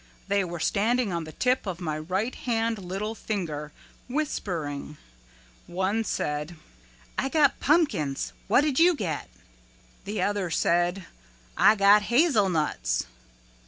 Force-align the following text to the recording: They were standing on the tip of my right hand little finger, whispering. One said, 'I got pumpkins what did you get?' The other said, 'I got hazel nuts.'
They 0.27 0.43
were 0.43 0.59
standing 0.59 1.13
on 1.13 1.25
the 1.25 1.31
tip 1.31 1.67
of 1.67 1.79
my 1.79 1.99
right 1.99 2.33
hand 2.33 2.79
little 2.79 3.13
finger, 3.13 3.71
whispering. 4.09 4.97
One 5.67 6.03
said, 6.03 6.55
'I 7.19 7.29
got 7.29 7.59
pumpkins 7.59 8.33
what 8.47 8.61
did 8.61 8.79
you 8.79 8.95
get?' 8.95 9.29
The 10.05 10.23
other 10.23 10.49
said, 10.49 11.05
'I 11.55 11.75
got 11.75 12.01
hazel 12.01 12.49
nuts.' 12.49 13.05